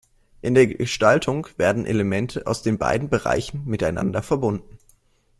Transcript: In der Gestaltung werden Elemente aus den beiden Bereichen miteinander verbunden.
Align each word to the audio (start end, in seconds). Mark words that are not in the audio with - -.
In 0.41 0.55
der 0.55 0.65
Gestaltung 0.65 1.45
werden 1.57 1.85
Elemente 1.85 2.47
aus 2.47 2.63
den 2.63 2.79
beiden 2.79 3.09
Bereichen 3.11 3.61
miteinander 3.65 4.23
verbunden. 4.23 4.79